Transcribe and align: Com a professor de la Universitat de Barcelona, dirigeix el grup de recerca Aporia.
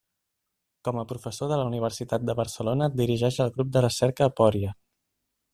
Com 0.87 1.01
a 1.01 1.03
professor 1.11 1.51
de 1.51 1.59
la 1.61 1.67
Universitat 1.71 2.25
de 2.31 2.37
Barcelona, 2.41 2.89
dirigeix 3.03 3.41
el 3.47 3.55
grup 3.59 3.73
de 3.77 3.87
recerca 3.89 4.31
Aporia. 4.33 4.77